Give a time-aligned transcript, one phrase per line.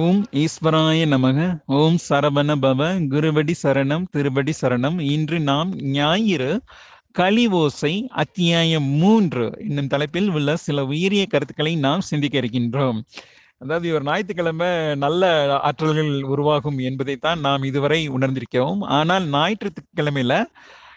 [0.00, 1.38] ஓம் ஈஸ்வராய நமக
[1.78, 4.96] ஓம் சரவண பவ குருவடி சரணம் திருவடி சரணம்.
[5.14, 6.60] இன்று நாம் ஞாயிறு
[7.18, 7.92] கலிவோசை
[8.22, 13.00] அத்தியாயம் மூன்று என்னும் தலைப்பில் உள்ள சில உயரிய கருத்துக்களை நாம் சிந்திக்க இருக்கின்றோம்.
[13.58, 15.22] அதாவது ஒரு ஞாயிற்றுக்கிழமை நல்ல
[15.68, 18.80] ஆற்றல்கள் உருவாகும் என்பதைத்தான் நாம் இதுவரை உணர்ந்திருக்கிறோம்.
[19.00, 20.36] ஆனால் ஞாயிற்றுக்கிழமையில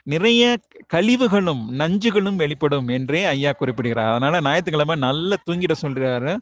[0.04, 0.44] நிறைய
[0.94, 4.12] கழிவுகளும் நஞ்சுகளும் வெளிப்படும் என்றே ஐயா குறிப்பிடுகிறார்.
[4.12, 6.34] அதனால ஞாயிற்றுக்கிழமை நல்லா தூங்கிட சொல்றாரு.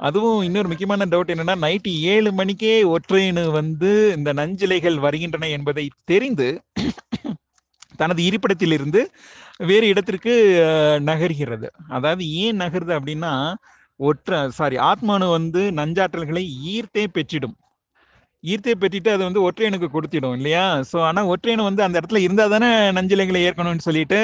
[0.00, 6.48] அதுவும் இன்னொரு முக்கியமான டவுட் என்னன்னா நைட்டு ஏழு மணிக்கே ஒற்றையனு வந்து இந்த நஞ்சிலைகள் வருகின்றன என்பதை தெரிந்து
[8.00, 9.00] தனது இருப்பிடத்திலிருந்து
[9.60, 10.32] வேறு இடத்திற்கு
[11.08, 11.66] நகர்கிறது.
[11.88, 13.32] அதாவது ஏன் நகருது அப்படின்னா
[14.00, 16.42] ஒற்ற சாரி ஆத்மானு வந்து நஞ்சாற்றல்களை
[16.74, 17.56] ஈர்த்தே பெற்றிடும்.
[18.44, 20.64] ஈர்த்தே பெற்றிட்டு அது வந்து ஒற்றையனுக்கு கொடுத்திடும் இல்லையா?
[20.90, 24.20] ஸோ ஆனால் ஒற்றையனு வந்து அந்த இடத்துல இருந்தால் தானே நஞ்சிலைகளை ஏற்கணும்னு சொல்லிட்டு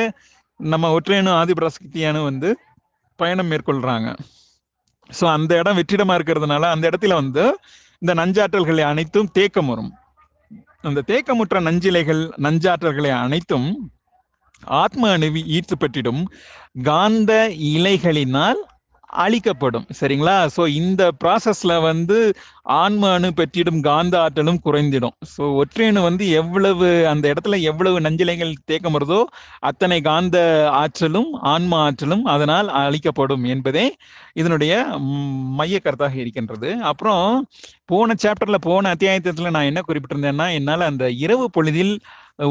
[0.61, 2.51] நம்ம ஒற்றையனும் ஆதிபராசக்தியானு வந்து
[3.19, 4.09] பயணம் மேற்கொள்கிறாங்க
[5.10, 7.45] ஸோ அந்த இடம் வெற்றிடமா இருக்கிறதுனால அந்த இடத்துல வந்து
[8.02, 9.92] இந்த நஞ்சாற்றல்களை அனைத்தும் தேக்கம் வரும்
[10.80, 13.69] அந்த தேக்கமுற்ற நஞ்சிலைகள் நஞ்சாற்றல்களை அனைத்தும்
[14.77, 16.22] ஆத்ம அணுவி ஈர்த்து பெற்றிடும்
[16.83, 17.33] காந்த
[17.70, 18.61] இலைகளினால்
[19.25, 19.86] அழிக்கப்படும்.
[20.00, 20.36] சரிங்களா?
[20.56, 22.19] ஸோ இந்த ப்ராசஸ்ல வந்து
[22.62, 25.14] ஆன்ம அணு பெற்றிடும் காந்த ஆற்றலும் குறைந்திடும்.
[25.36, 28.98] ஸோ ஒற்றையணு வந்து எவ்வளவு அந்த இடத்துல எவ்வளவு நஞ்சிலைகள் தேக்கம்
[29.61, 30.37] அத்தனை காந்த
[30.72, 33.87] ஆற்றலும் ஆன்ம ஆற்றலும் அதனால் அழிக்கப்படும் என்பதே
[34.33, 34.72] இதனுடைய
[35.59, 36.70] மைய கருத்தாக இருக்கின்றது.
[36.83, 37.48] அப்புறம்
[37.84, 41.94] போன சாப்டர்ல போன அத்தியாயத்தில் நான் என்ன குறிப்பிட்டிருந்தேன்னா என்னால் அந்த இரவு பொழுதில்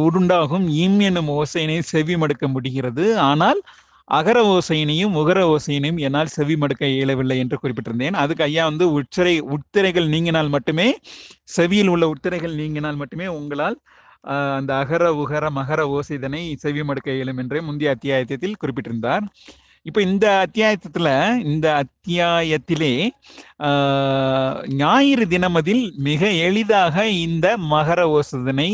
[0.05, 3.19] உருண்டாகும் இம் என்னும் ஓசையினை செவி மடுக்க முடிகிறது.
[3.19, 3.59] ஆனால்
[4.07, 8.17] அகர ஓசையினையும் உகர ஓசையினையும் என்னால் செவி மடுக்க இயலவில்லை என்று குறிப்பிட்டிருந்தேன்.
[8.23, 10.87] அதுக்கு ஐயா வந்து உச்சரை உத்திரைகள் நீங்கினால் மட்டுமே
[11.55, 13.77] செவியில் உள்ள உத்திரைகள் நீங்கினால் மட்டுமே உங்களால்
[14.57, 19.25] அந்த அகர உகர மகர ஓசைதனை செவி மடுக்க இயலும் என்று முந்தைய அத்தியாயத்தில் குறிப்பிட்டிருந்தார்.
[19.85, 21.09] இப்போ இந்த அத்தியாயத்தில்
[21.53, 22.93] இந்த அத்தியாயத்திலே
[24.81, 28.69] ஞாயிறு தினமதில் மிக எளிதாக இந்த மகர ஓசதனை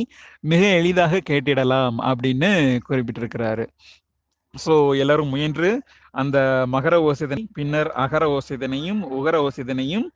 [0.52, 2.52] மிக எளிதாக கேட்டிடலாம் அப்படின்னு
[2.90, 3.66] குறிப்பிட்டிருக்கிறாரு.
[4.54, 4.74] ஸோ
[5.04, 5.70] எல்லாரும் முயன்று
[6.14, 6.38] அந்த
[6.74, 10.08] மகர ஓசிதனை பின்னர் அகர ஓசிதனையும் உகர ஓசிதனையும்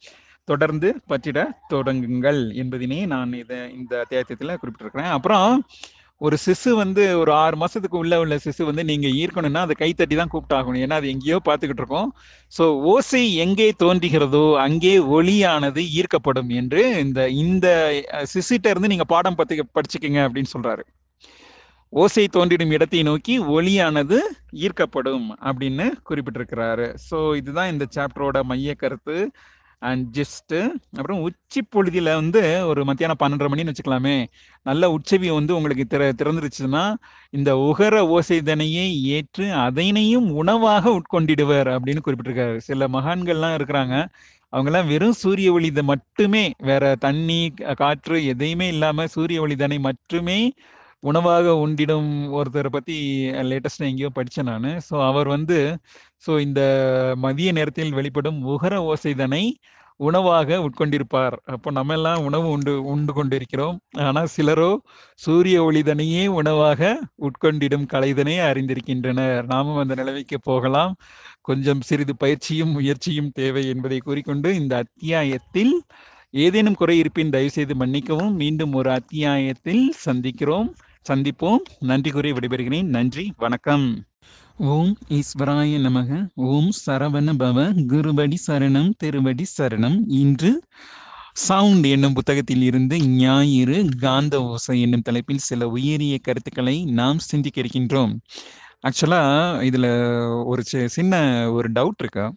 [0.47, 1.39] தொடர்ந்து பற்றிட
[1.73, 5.13] தொடங்குங்கள் என்பதினே நான் இதை இந்த தேத்தியத்தில் குறிப்பிட்டிருக்கிறேன்.
[5.17, 5.47] அப்புறம்
[6.21, 10.31] ஒரு சிசு வந்து ஒரு ஆறு மாசத்துக்கு உள்ள உள்ள சிசு வந்து நீங்க ஈர்க்கணும்னா அதை கைத்தட்டி தான்
[10.33, 12.09] கூப்பிட்டாகணும் ஏன்னா அது எங்கேயோ பார்த்துக்கிட்டு இருக்கோம்.
[12.53, 17.67] ஸோ ஓசை எங்கே தோன்றுகிறதோ அங்கே ஒளியானது ஈர்க்கப்படும் என்று இந்த இந்த
[18.33, 20.85] சிசிட்ட இருந்து நீங்க பாடம் பத்தி படிச்சுக்கங்க அப்படின்னு சொல்றாரு.
[22.01, 24.17] ஓசை தோன்றிடும் இடத்தை நோக்கி ஒளியானது
[24.65, 26.87] ஈர்க்கப்படும் அப்படின்னு குறிப்பிட்டிருக்கிறாரு.
[27.09, 29.17] ஸோ இதுதான் இந்த சாப்டரோட மைய கருத்து
[29.81, 30.57] அண்ட் ஜஸ்ட்டு
[30.97, 34.15] அப்புறம் உச்சி பொழுதியில் வந்து ஒரு மத்தியானம் பன்னெண்டரை மணின்னு வச்சுக்கலாமே.
[34.65, 36.83] நல்ல உச்சவி வந்து உங்களுக்கு திற திறந்துருச்சுன்னா
[37.29, 42.57] இந்த உகர ஓசைதனையை ஏற்று அதனையும் உணவாக உட்கொண்டிடுவர் அப்படின்னு குறிப்பிட்டிருக்காரு.
[42.69, 43.95] சில மகான்கள்லாம் இருக்கிறாங்க.
[44.53, 47.41] அவங்கெல்லாம் வெறும் சூரிய ஒளி மட்டுமே வேற தண்ணி
[47.81, 50.39] காற்று எதையுமே இல்லாமல் சூரிய ஒளிதனை மட்டுமே
[51.03, 52.95] உணவாக உண்டிடும் ஒருத்தரை பற்றி
[53.49, 54.69] லேட்டஸ்டாக எங்கேயோ படித்தேன் நான்.
[54.89, 55.57] ஸோ அவர் வந்து
[56.25, 56.61] ஸோ இந்த
[57.25, 59.43] மதிய நேரத்தில் வெளிப்படும் உகர ஓசைதனை
[59.99, 61.35] உணவாக உட்கொண்டிருப்பார்.
[61.53, 63.77] அப்போ நம்ம எல்லாம் உணவு உண்டு உண்டு கொண்டிருக்கிறோம்.
[64.07, 64.71] ஆனால் சிலரோ
[65.19, 66.81] சூரிய ஒளிதனையே உணவாக
[67.27, 69.45] உட்கொண்டிடும் கலைதனை அறிந்திருக்கின்றனர்.
[69.53, 70.93] நாமும் அந்த நிலைமைக்கு போகலாம்.
[71.41, 75.73] கொஞ்சம் சிறிது பயிற்சியும் முயற்சியும் தேவை என்பதை கூறிக்கொண்டு இந்த அத்தியாயத்தில்
[76.35, 78.35] ஏதேனும் குறை இருப்பின் தயவுசெய்து மன்னிக்கவும்.
[78.35, 80.73] மீண்டும் ஒரு அத்தியாயத்தில் சந்திக்கிறோம்.
[81.09, 81.57] சந்திப்போம்.
[81.79, 82.83] நன்றி கூறி விடைபெறுகிறேன்.
[82.83, 83.33] நன்றி.
[83.37, 84.03] வணக்கம்.
[84.57, 86.27] ஓம் ஈஸ்வராய நமக.
[86.35, 89.99] ஓம் சரவண பவ குருவடி சரணம் திருவடி சரணம்.
[90.07, 90.61] இன்று
[91.33, 98.13] சவுண்ட் என்னும் புத்தகத்தில் இருந்து ஞாயிறு காந்த ஓசை என்னும் தலைப்பில் சில உயரிய கருத்துக்களை நாம் சிந்திக்க இருக்கின்றோம்.
[98.87, 99.23] ஆக்சுவலா
[99.69, 99.87] இதுல
[100.45, 101.15] ஒரு சின்ன
[101.51, 102.33] ஒரு டவுட் இருக்கு?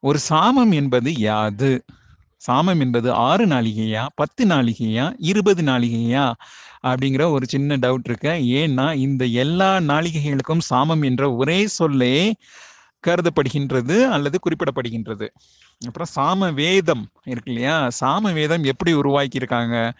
[0.00, 1.84] ஒரு சாமம் என்பது யாது?
[2.46, 4.06] சாமம் என்பது ஆறு நாளிகையா?
[4.14, 5.14] பத்து நாளிகையா?
[5.18, 6.32] இருபது நாளிகையா?
[6.82, 8.28] அப்படிங்கிற ஒரு சின்ன டவுட் இருக்கு.
[8.28, 12.34] ஏன்னா இந்த எல்லா நாளிகைகளுக்கும் சாமம் என்ற ஒரே சொல்லே
[13.06, 15.28] கருதப்படுகின்றது அல்லது குறிப்பிடப்படுகின்றது.
[15.86, 17.88] அப்புறம் சாம வேதம் இருக்கு இல்லையா?
[18.00, 19.92] சாம வேதம் எப்படி உருவாக்கியிருக்காங்க?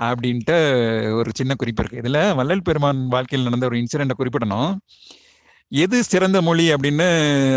[0.00, 0.56] அப்படின்ட்டு
[1.12, 2.10] ஒரு சின்ன குறிப்பு இருக்கு.
[2.10, 4.80] இதுல வள்ளல் பெருமான் வாழ்க்கையில் நடந்த ஒரு இன்சிடென்ட்டை குறிப்பிடணும்.
[5.72, 7.04] எது சிறந்த மொழி அப்படின்னு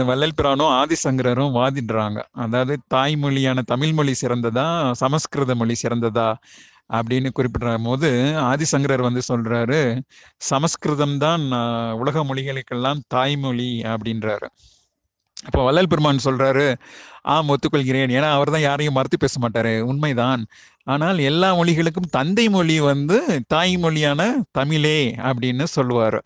[0.10, 2.20] வள்ளல் பிரானும் ஆதிசங்கரரும் வாதிடுறாங்க.
[2.44, 4.66] அதாவது தாய்மொழியான தமிழ் மொழி சிறந்ததா
[5.02, 6.28] சமஸ்கிருத மொழி சிறந்ததா
[6.98, 8.10] அப்படின்னு குறிப்பிடுற போது
[8.52, 9.80] ஆதிசங்கரர் வந்து சொல்றாரு
[10.52, 11.46] சமஸ்கிருதம் தான்
[12.02, 14.48] உலக மொழிகளுக்கெல்லாம் தாய்மொழி அப்படின்றாரு.
[15.48, 16.68] அப்போ வள்ளல் பெருமான் சொல்றாரு
[17.36, 18.12] ஆம் ஒத்துக்கொள்கிறேன்.
[18.18, 19.74] ஏன்னா அவர் தான் யாரையும் மறுத்து பேச மாட்டாரு.
[19.92, 20.42] உண்மைதான்.
[20.94, 23.18] ஆனால் எல்லா மொழிகளுக்கும் தந்தை மொழி வந்து
[23.54, 24.22] தாய்மொழியான
[24.60, 25.00] தமிழே
[25.30, 26.20] அப்படின்னு சொல்லுவார்.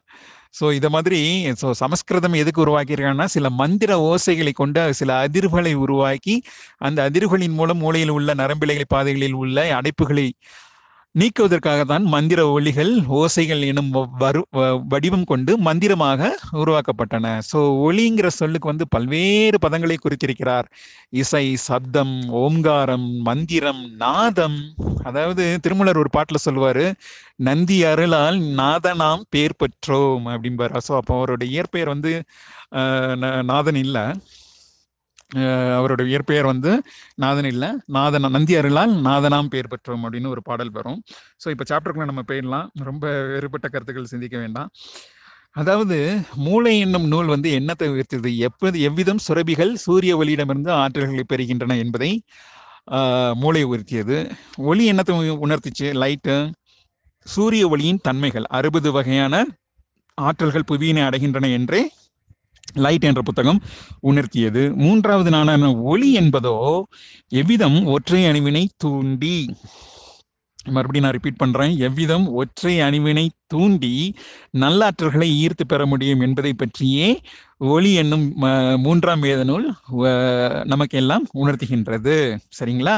[0.60, 1.20] ஸோ இதை மாதிரி
[1.62, 6.36] ஸோ சமஸ்கிருதம் எதுக்கு உருவாக்கியிருக்காங்கன்னா சில மந்திர ஓசைகளை கொண்டு சில அதிர்வுகளை உருவாக்கி
[6.78, 10.28] அந்த அதிர்வுகளின் மூலம் மூளையில் உள்ள நரம்பிலைகள் பாதைகளில் உள்ள அடைப்புகளை
[11.18, 17.42] நீக்குவதற்காக தான் மந்திர ஒளிகள் ஓசைகள் எனும் வ- வரு வ- வடிவம் கொண்டு மந்திரமாக உருவாக்கப்பட்டன.
[17.54, 20.64] ஸோ ஒளிங்கிற சொல்லுக்கு வந்து பல்வேறு பதங்களை குறித்திருக்கிறார்.
[21.10, 24.58] இசை சப்தம் ஓம்காரம் மந்திரம் நாதம்.
[25.04, 26.96] அதாவது திருமலர் ஒரு பாட்டில் சொல்லுவார்
[27.36, 30.80] நந்தி அருளால் நாதனாம் பேர் பெற்றோம் அப்படிம்பார்.
[30.88, 32.24] ஸோ அப்போ அவருடைய இயற்பெயர் வந்து
[32.76, 34.02] ந- நாதன் இல்லை.
[35.78, 36.72] அவரோட இயற்பெயர் வந்து
[37.24, 41.00] நாதன் இல்லை நாதன நந்தி அருளால் நாதனாம் பெயர் பெற்றோம் அப்படின்னு ஒரு பாடல் வரும்.
[41.44, 42.68] ஸோ இப்போ சாப்டருக்குள்ள நம்ம போயிடலாம்.
[42.90, 44.70] ரொம்ப வேறுபட்ட கருத்துக்கள் சிந்திக்க வேண்டாம்.
[45.62, 45.98] அதாவது
[46.46, 52.12] மூளை என்னும் நூல் வந்து என்னத்தை உயர்த்தது எப்போது எவ்விதம் சுரபிகள் சூரிய ஒளியிடமிருந்து ஆற்றல்களை பெறுகின்றன என்பதை
[53.44, 54.18] மூளை உயர்த்தியது.
[54.70, 55.14] ஒளி என்னத்தை
[55.46, 55.88] உணர்த்திச்சு?
[56.04, 56.36] லைட்டு
[57.26, 58.46] சூரிய ஒளியின் தன்மைகள்.
[58.58, 59.44] அறுபது வகையான
[60.18, 61.82] ஆற்றல்கள் புவியினை அடைகின்றன என்றே
[62.86, 63.60] லைட் என்ற புத்தகம்
[64.10, 64.64] உணர்த்தியது.
[64.86, 66.56] மூன்றாவது நாளான ஒளி என்பதோ
[67.42, 69.36] எவ்விதம் ஒற்றை அணுவினை தூண்டி.
[70.76, 71.74] மறுபடியும் நான் ரிப்பீட் பண்றேன்.
[71.88, 73.94] எவ்விதம் ஒற்றை அணுவினை தூண்டி
[74.64, 77.10] நல்லாற்றல்களை ஈர்த்து பெற முடியும் என்பதை பற்றியே
[77.74, 78.26] ஒளி என்னும்
[78.86, 79.68] மூன்றாம் வேத நூல்
[80.74, 82.16] நமக்கு எல்லாம் உணர்த்துகின்றது.
[82.60, 82.98] சரிங்களா?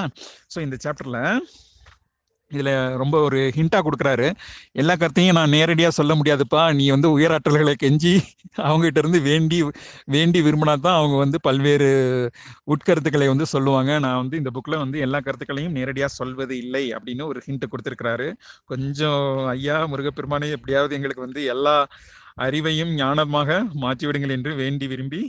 [0.55, 1.19] ஸோ இந்த சாப்டர்ல
[2.51, 4.27] இதில் ரொம்ப ஒரு ஹிண்டாக கொடுக்குறாரு.
[4.73, 6.61] எல்லா கருத்தையும் நான் நேரடியாக சொல்ல முடியாதுப்பா.
[6.79, 8.13] நீ வந்து உயராற்றல்களை கெஞ்சி
[8.67, 9.57] அவங்ககிட்ட இருந்து வேண்டி
[10.15, 11.89] வேண்டி விரும்பினா தான் அவங்க வந்து பல்வேறு
[12.73, 13.91] உட்கருத்துக்களை வந்து சொல்லுவாங்க.
[14.05, 18.27] நான் வந்து இந்த புக்கில் வந்து எல்லா கருத்துக்களையும் நேரடியாக சொல்வது இல்லை அப்படின்னு ஒரு ஹிண்ட் கொடுத்துருக்குறாரு.
[18.65, 19.23] கொஞ்சம்
[19.55, 21.75] ஐயா முருகப்பெருமானே எப்படியாவது எங்களுக்கு வந்து எல்லா
[22.45, 25.21] அறிவையும் ஞானமாக மாற்றிவிடுங்கள் என்று வேண்டி விரும்பி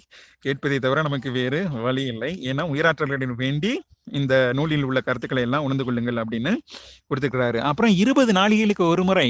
[0.44, 2.30] கேட்பதை தவிர நமக்கு வேறு வழி இல்லை.
[2.50, 3.72] ஏன்னா உயிராற்றல்களிடம் வேண்டி
[4.20, 6.52] இந்த நூலில் உள்ள கருத்துக்களை எல்லாம் உணர்ந்து கொள்ளுங்கள் அப்படின்னு
[7.08, 9.28] கொடுத்துக்கிறாரு அப்புறம் இருபது நாளிகளுக்கு ஒரு முறை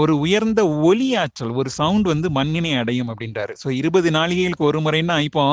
[0.00, 3.52] ஒரு உயர்ந்த ஒலி ஆற்றல் ஒரு சவுண்ட் வந்து மண்ணினை அடையும் அப்படின்றாரு.
[3.62, 5.44] ஸோ இருபது நாளிகைகளுக்கு ஒரு முறைன்னா இப்போ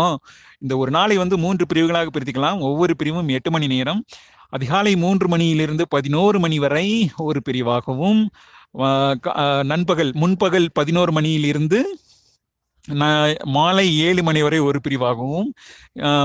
[0.63, 2.59] இந்த ஒரு நாளை வந்து மூன்று பிரிவுகளாக பிரித்துக்கலாம்.
[2.69, 4.01] ஒவ்வொரு பிரிவும் எட்டு மணி நேரம்.
[4.57, 6.87] அதிகாலை மூன்று மணியிலிருந்து பதினோரு மணி வரை
[7.29, 8.21] ஒரு பிரிவாகவும்
[9.63, 11.99] நண்பகல் முன்பகல் பதினோரு மணியிலிருந்து
[12.91, 15.49] நா- மாலை ஏழு மணி வரை ஒரு பிரிவாகவும்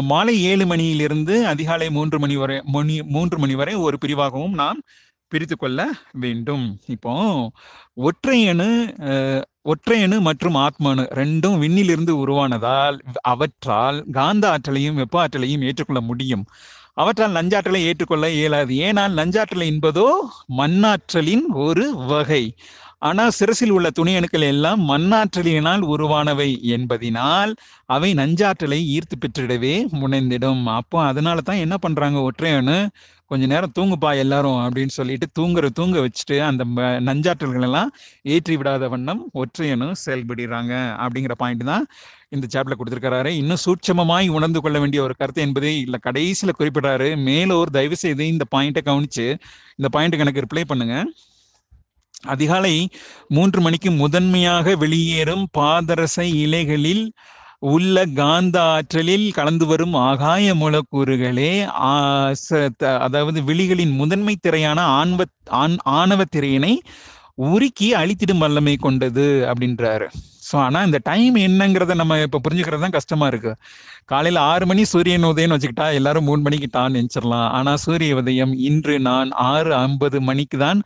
[0.01, 4.83] மாலை ஏழு மணியிலிருந்து அதிகாலை மூன்று மணி வரை மணி மூன்று மணி வரை ஒரு பிரிவாகவும் நாம்
[5.29, 6.79] பிரித்து கொள்ள வேண்டும்.
[6.87, 7.51] இப்போ
[7.97, 16.45] ஒற்றையணு ஒற்றையணு மற்றும் ஆத்ம ரெண்டும் விண்ணிலிருந்து உருவானதால் அவற்றால் காந்த ஆற்றலையும் வெப்ப ஆற்றலையும் ஏற்றுக்கொள்ள முடியும்.
[16.95, 18.75] அவற்றால் நஞ்சாற்றலை ஏற்றுக்கொள்ள இயலாது.
[18.75, 20.09] ஏனால் நஞ்சாற்றலை என்பதோ
[20.57, 22.55] மண்ணாற்றலின் ஒரு வகை.
[23.03, 27.57] ஆனால் சிரசில் உள்ள துணை அணுக்கள் எல்லாம் மண்ணாற்றலினால் உருவானவை என்பதினால்
[27.87, 30.65] அவை நஞ்சாற்றலை ஈர்த்து பெற்றிடவே முனைந்திடும்.
[30.65, 32.21] அப்போ அதனால தான் என்ன பண்றாங்க?
[32.21, 32.63] ஒற்றை
[33.27, 37.93] கொஞ்ச நேரம் தூங்குப்பா எல்லாரும் அப்படின்னு சொல்லிட்டு தூங்குற தூங்க வச்சுட்டு அந்த ம- நஞ்சாற்றல்கள் எல்லாம்
[38.23, 41.87] ஏற்றி விடாத வண்ணம் ஒற்றையணு செயல்படுறாங்க அப்படிங்கிற பாயிண்ட் தான்
[42.29, 43.27] இந்த சாப்டர்ல கொடுத்துருக்கிறாரு.
[43.27, 47.17] இன்னும் சூட்சமமாய் உணர்ந்து கொள்ள வேண்டிய ஒரு கருத்து என்பதை இல்ல கடைசியில குறிப்பிடுறாரு.
[47.17, 49.27] மேலோர் தயவு செய்து இந்த பாயிண்ட்டை கவனிச்சு
[49.77, 50.97] இந்த பாயிண்ட்டுக்கு எனக்கு ரிப்ளை பண்ணுங்க.
[52.27, 52.89] அதிகாலை
[53.29, 57.13] மூன்று மணிக்கு முதன்மையாக வெளியேறும் பாதரச இலைகளில்
[57.59, 61.53] உள்ள காந்த ஆற்றலில் கலந்து வரும் ஆகாய மூலக்கூறுகளே
[62.99, 66.79] அதாவது விழிகளின் முதன்மை திரையான ஆன்வ ஆண் ஆணவ திரையினை
[67.37, 70.09] உருக்கி அழித்திடும் வல்லமை கொண்டது அப்படின்றாரு.
[70.51, 73.53] ஸோ ஆனால் இந்த டைம் என்னங்கிறத நம்ம இப்போ புரிஞ்சுக்கிறது தான் கஷ்டமா இருக்கு.
[74.13, 78.95] காலையில் ஆறு மணி சூரியன் உதயம்னு வச்சுக்கிட்டா எல்லாரும் மூணு மணிக்கு டான் நினச்சிடலாம் ஆனால் சூரிய உதயம் இன்று
[79.09, 80.81] நான் ஆறு ஐம்பது மணிக்கு தான்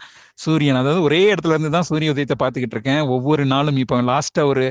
[0.45, 0.79] சூரியன்.
[0.81, 3.03] அதாவது ஒரே இடத்துல இருந்து தான் சூரிய உதயத்தை பார்த்துக்கிட்டு இருக்கேன்.
[3.17, 4.65] ஒவ்வொரு நாளும் இப்போ லாஸ்ட்டாக ஒரு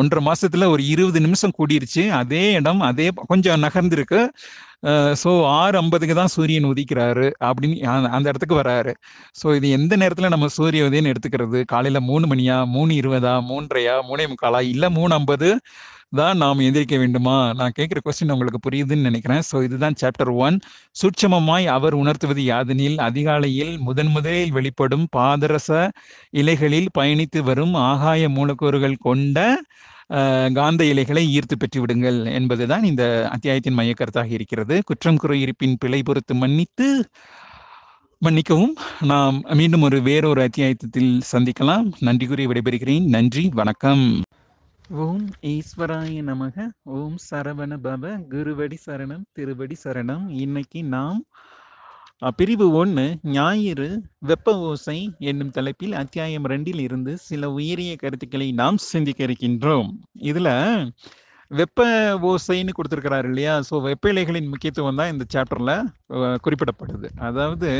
[0.00, 2.04] ஒன்றரை மாசத்துல ஒரு இருபது நிமிஷம் கூடிருச்சு.
[2.20, 4.20] அதே இடம் அதே கொஞ்சம் நகர்ந்துருக்கு.
[5.24, 8.92] ஸோ ஆறு ஐம்பதுக்கு தான் சூரியன் உதிக்கிறாரு அப்படின்னு அந்த- இடத்துக்கு வராரு.
[9.40, 11.64] ஸோ இது எந்த நேரத்தில் நம்ம சூரிய உதயம்னு எடுத்துக்கிறது?
[11.66, 12.66] காலையில் மூணு மணியா?
[12.66, 13.34] மூணு இருபதா?
[13.48, 13.94] மூன்றையா?
[14.08, 14.60] மூணே முக்காலா?
[14.64, 15.48] இல்லை மூணு ஐம்பது
[16.16, 17.52] தான் நாம் எந்திரிக்க வேண்டுமா?
[17.52, 19.42] நான் கேட்குற கொஸ்டின் உங்களுக்கு புரியுதுன்னு நினைக்கிறேன்.
[19.50, 20.56] ஸோ இதுதான் சாப்டர் ஒன்
[20.96, 25.70] சுட்சமமாய் அவர் உணர்த்துவது யாதனில் அதிகாலையில் முதன் முதலில் வெளிப்படும் பாதரச
[26.30, 29.38] இலைகளில் பயணித்து வரும் ஆகாய மூலக்கூறுகள் கொண்ட
[30.54, 34.82] காந்த இலைகளை ஈர்த்து பெற்று விடுங்கள் என்பதுதான் இந்த அத்தியாயத்தின் மையக்கருத்தாக இருக்கிறது.
[34.84, 37.08] குற்றம் குறை இருப்பின் பிழை பொறுத்து மன்னித்து
[38.18, 38.76] மன்னிக்கவும்.
[39.00, 41.92] நாம் மீண்டும் ஒரு வேறொரு அத்தியாயத்தில் சந்திக்கலாம்.
[42.00, 43.08] நன்றி கூறி விடைபெறுகிறேன்.
[43.08, 44.22] நன்றி வணக்கம்.
[44.90, 46.68] ஓம் ஈஸ்வராய நமக.
[46.82, 48.24] ஓம் சரவண பவ.
[48.30, 50.28] குருவடி சரணம் திருவடி சரணம்.
[50.28, 51.24] இன்னைக்கு நாம்
[52.22, 53.88] பிரிவு ஒன்று ஞாயிறு
[54.28, 54.96] வெப்ப ஓசை
[55.30, 59.90] என்னும் தலைப்பில் அத்தியாயம் ரெண்டில் இருந்து சில உயரிய கருத்துக்களை நாம் சிந்திக்க இருக்கின்றோம்.
[60.30, 60.50] இதில்
[61.50, 61.86] வெப்ப
[62.30, 63.54] ஓசைன்னு கொடுத்துருக்கிறாரு இல்லையா?
[63.68, 65.74] ஸோ வெப்ப இலைகளின் முக்கியத்துவம் தான் இந்த சாப்டரில்
[66.46, 67.10] குறிப்பிடப்படுது.
[67.28, 67.70] அதாவது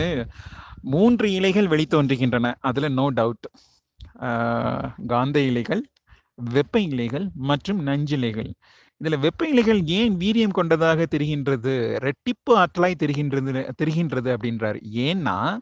[0.94, 3.48] மூன்று இலைகள் வெளித்தோன்றுகின்றன அதில் நோ டவுட்
[5.14, 5.82] காந்த இலைகள்
[6.56, 8.50] வெப்ப இலைகள் மற்றும் நஞ்சிலைகள்
[9.00, 11.74] இதில் வெப்ப இலைகள் ஏன் வீரியம் கொண்டதாக தெரிகின்றது?
[12.06, 14.78] ரெட்டிப்பு ஆற்றலாய் தெரிகின்றது தெரிகின்றது அப்படின்றார்.
[15.06, 15.58] ஏன்னா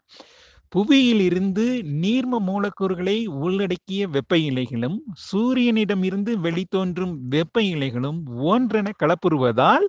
[0.67, 1.65] புவியில் இருந்து
[2.01, 4.97] நீர்ம மூலக்கூறுகளை உள்ளடக்கிய வெப்ப இலைகளும்
[5.31, 8.19] சூரியனிடம் இருந்து வெளித்தோன்றும் வெப்ப இலைகளும்
[8.53, 9.85] ஒன்றென கலப்புறுவதால்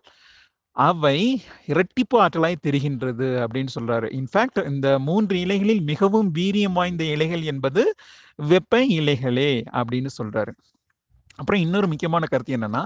[0.76, 1.18] அவை
[1.66, 4.08] இரட்டிப்பு ஆற்றலாய் தெரிகின்றது அப்படின்னு சொல்றாரு.
[4.18, 7.94] இன்ஃபேக்ட் இந்த மூன்று இலைகளில் மிகவும் வீரியம் வாய்ந்த இலைகள் என்பது
[8.36, 10.52] வெப்ப இலைகளே அப்படின்னு சொல்றாரு.
[11.36, 12.84] அப்புறம் இன்னொரு முக்கியமான கருத்து என்னன்னா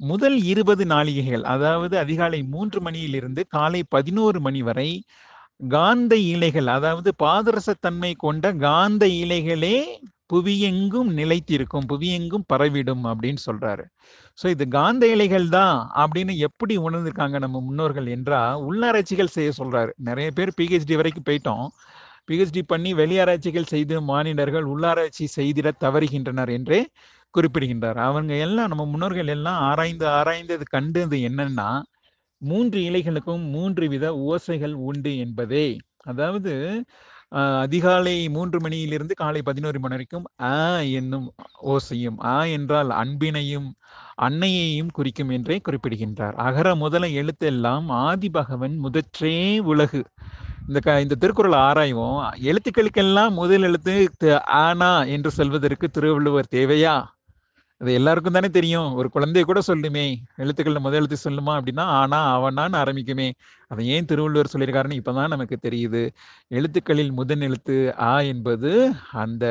[0.00, 4.90] முதல் இருபது நாளிகைகள் அதாவது அதிகாலை மூன்று மணியிலிருந்து காலை பதினோரு மணி வரை
[5.72, 9.76] காந்த இலைகள் அதாவது பாதரசத்தன்மை கொண்ட காந்த இலைகளே
[10.30, 13.84] புவியெங்கும் நிலைத்திருக்கும் புவியெங்கும் பரவிடும் அப்படின்னு சொல்றாரு.
[14.38, 19.92] ஸோ இது காந்த இலைகள் தான் அப்படின்னு எப்படி உணர்ந்திருக்காங்க நம்ம முன்னோர்கள் என்றா உள்ளாராய்ச்சிகள் செய்ய சொல்றாரு.
[20.08, 21.66] நிறைய பேர் பிஹெச்டி வரைக்கும் போயிட்டோம்.
[22.28, 26.78] பிஹெச்டி பண்ணி வெளியாராய்ச்சிகள் செய்து மாநிலர்கள் உள்ளாராய்ச்சி செய்திட தவறுகின்றனர் என்று
[27.34, 27.98] குறிப்பிடுகின்றார்.
[28.08, 31.70] அவங்க எல்லாம் நம்ம முன்னோர்கள் எல்லாம் ஆராய்ந்து ஆராய்ந்து அது கண்டது என்னன்னா
[32.42, 35.66] மூன்று இலைகளுக்கும் மூன்று வித ஓசைகள் உண்டு என்பதே.
[36.04, 36.52] அதாவது
[37.60, 40.54] அதிகாலை மூன்று மணியிலிருந்து காலை பதினோரு மணி வரைக்கும் ஆ
[40.98, 41.26] என்னும்
[41.74, 43.68] ஓசையும் ஆ என்றால் அன்பினையும்
[44.18, 46.36] அன்னையையும் குறிக்கும் என்றே குறிப்பிடுகின்றார்.
[46.46, 49.36] அகர முதல எழுத்தெல்லாம் ஆதி பகவன் முதற்றே
[49.72, 50.02] உலகு.
[50.68, 52.18] இந்த க இந்த திருக்குறள் ஆராய்வோம்
[52.50, 53.96] எழுத்துக்களுக்கெல்லாம் முதல் எழுத்து
[54.62, 56.96] ஆனா என்று சொல்வதற்கு திருவள்ளுவர் தேவையா?
[57.80, 58.94] அது எல்லாருக்கும் தானே தெரியும்.
[58.94, 60.04] ஒரு குழந்தைய கூட சொல்லுமே.
[60.36, 63.28] எழுத்துக்களில் முதல் எழுத்து சொல்லுமா அப்படின்னா ஆனா அவனான்னு ஆரம்பிக்குமே.
[63.68, 66.02] அதை ஏன் திருவள்ளுவர் சொல்லியிருக்காருன்னு இப்பதான் நமக்கு தெரியுது.
[66.48, 68.72] எழுத்துக்களில் முதன் எழுத்து ஆ என்பது
[69.12, 69.44] அந்த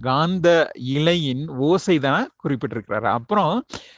[0.00, 0.48] காந்த
[0.94, 3.08] இலையின் ஓசை தான் குறிப்பிட்டிருக்கிறாரு.
[3.16, 3.54] அப்புறம்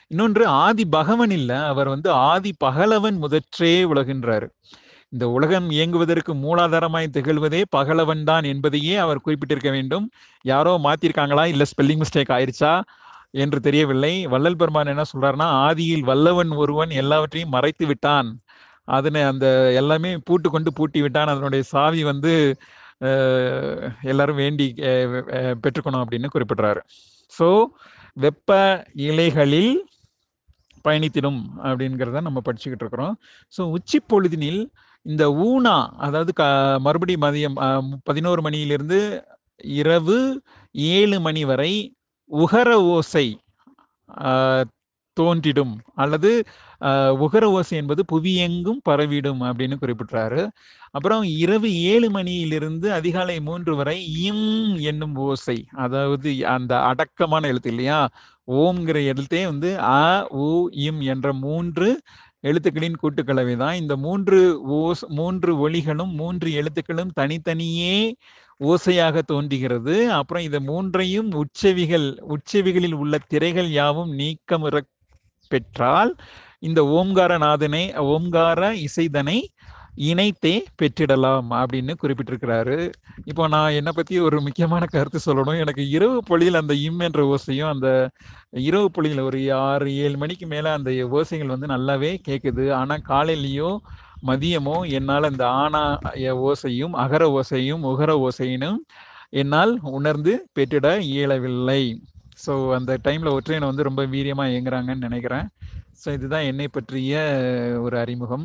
[0.09, 4.49] இன்னொன்று ஆதி பகவன் இல்லை அவர் வந்து ஆதி பகலவன் முதற்றே உலகின்றாரு.
[5.09, 10.07] இந்த உலகம் இயங்குவதற்கு மூலாதாரமாய் திகழ்வதே பகலவன் தான் என்பதையே அவர் குறிப்பிட்டிருக்க வேண்டும்.
[10.45, 11.45] யாரோ மாத்திருக்காங்களா?
[11.47, 12.73] இல்ல ஸ்பெல்லிங் மிஸ்டேக் ஆயிடுச்சா
[13.35, 14.12] என்று தெரியவில்லை.
[14.33, 18.31] வள்ளல் பெருமான் என்ன சொல்றாருன்னா ஆதியில் வல்லவன் ஒருவன் எல்லாவற்றையும் மறைத்து விட்டான்.
[18.97, 19.47] அதனை அந்த
[19.81, 21.33] எல்லாமே பூட்டு கொண்டு பூட்டி விட்டான்.
[21.35, 22.33] அதனுடைய சாவி வந்து
[24.11, 24.67] எல்லாரும் வேண்டி
[25.62, 26.81] பெற்றுக்கணும் அப்படின்னு குறிப்பிடுறாரு.
[27.33, 27.49] ஸோ
[28.25, 28.51] வெப்ப
[29.09, 29.73] இலைகளில்
[30.87, 33.15] பயணித்திடும் அப்படிங்கிறத நம்ம படிச்சுக்கிட்டு இருக்கிறோம்.
[33.55, 34.62] ஸோ உச்சி பொழுதினில்
[35.07, 35.75] இந்த ஊனா
[36.07, 36.45] அதாவது க
[36.87, 37.57] மறுபடி மதியம்
[38.09, 39.01] பதினோரு மணியிலிருந்து
[39.81, 40.19] இரவு
[40.75, 41.73] ஏழு மணி வரை
[42.33, 43.27] உகர ஓசை
[45.17, 45.73] தோன்றிடும்.
[45.97, 46.31] அல்லது
[47.25, 50.43] உகர ஓசை என்பது புவியெங்கும் பரவிடும் அப்படின்னு குறிப்பிட்டாரு
[50.95, 54.47] அப்புறம் இரவு ஏழு மணியிலிருந்து அதிகாலை மூன்று வரை இம்
[54.91, 55.59] என்னும் ஓசை.
[55.85, 58.01] அதாவது அந்த அடக்கமான எழுத்து இல்லையா?
[58.57, 60.05] ஓம்ங்கிற எழுத்தே வந்து அ
[60.43, 60.49] உ
[60.87, 61.89] இம் என்ற மூன்று
[62.44, 63.75] எழுத்துக்களின் கூட்டுக்கலவை தான்.
[63.75, 64.38] இந்த மூன்று
[64.78, 67.96] ஓஸ் மூன்று ஒளிகளும் மூன்று எழுத்துக்களும் தனித்தனியே
[68.61, 69.96] ஓசையாக தோன்றுகிறது.
[70.12, 74.80] அப்புறம் இந்த மூன்றையும் உச்சவிகள் உச்சவிகளில் உள்ள திரைகள் யாவும் நீக்கமுற
[75.50, 76.12] பெற்றால்
[76.61, 77.84] இந்த ஓம்காரநாதனை
[78.14, 79.38] ஓம்கார இசைதனை
[80.08, 82.76] இணைத்தே பெற்றிடலாம் அப்படின்னு குறிப்பிட்டிருக்கிறாரு.
[83.30, 85.61] இப்போ நான் என்னை பற்றி ஒரு முக்கியமான கருத்து சொல்லணும்.
[85.64, 87.88] எனக்கு இரவு பொழியில் அந்த இம் என்ற ஓசையும் அந்த
[88.68, 93.70] இரவு பொழியில் ஒரு ஆறு ஏழு மணிக்கு மேலே அந்த ஓசைகள் வந்து நல்லாவே கேட்குது ஆனால் காலையிலயோ
[94.30, 95.82] மதியமோ என்னால் அந்த ஆனா
[96.50, 98.78] ஓசையும் அகர ஓசையும் உகர ஓசையினும்
[99.42, 101.82] என்னால் உணர்ந்து பெற்றிட இயலவில்லை.
[102.44, 105.46] ஸோ அந்த டைமில் ஒற்றையனை வந்து ரொம்ப வீரியமாக இயங்குறாங்கன்னு நினைக்கிறேன்.
[106.02, 107.16] ஸோ இதுதான் என்னை பற்றிய
[107.87, 108.44] ஒரு அறிமுகம்.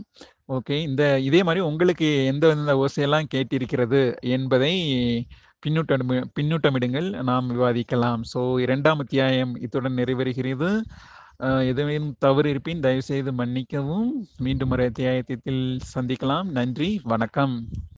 [0.49, 0.75] ஓகே.
[0.89, 4.01] இந்த இதே மாதிரி உங்களுக்கு எந்த எந்த ஓசையெல்லாம் கேட்டிருக்கிறது
[4.35, 4.71] என்பதை
[5.63, 6.03] பின்னூட்டம்
[6.37, 7.07] பின்னூட்டமிடுங்கள்.
[7.29, 8.21] நாம் விவாதிக்கலாம்.
[8.33, 10.69] ஸோ இரண்டாம் அத்தியாயம் இத்துடன் நிறைவேறுகிறது
[11.71, 14.09] எதுவும் தவறு இருப்பின் தயவுசெய்து மன்னிக்கவும்.
[14.39, 15.63] மீண்டும் ஒரு அத்தியாயத்தில்
[15.93, 16.49] சந்திக்கலாம்.
[16.59, 16.91] நன்றி.
[17.05, 17.55] வணக்கம்.